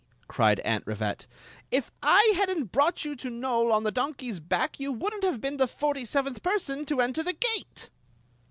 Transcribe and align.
'* 0.19 0.21
cried 0.27 0.59
Aunt 0.61 0.83
Rivette." 0.87 1.27
If 1.79 1.91
I 2.01 2.33
had 2.35 2.49
n't 2.49 2.71
brought 2.71 3.05
you 3.05 3.15
to 3.17 3.29
Nole 3.29 3.71
on 3.71 3.83
the 3.83 3.91
donkey's 3.91 4.39
back, 4.39 4.79
you 4.79 4.91
would 4.91 5.13
n't 5.13 5.23
have 5.23 5.39
been 5.39 5.57
the 5.57 5.67
forty 5.67 6.05
seventh 6.05 6.41
person 6.41 6.87
to 6.87 7.01
enter 7.01 7.21
the 7.21 7.33
gate." 7.33 7.91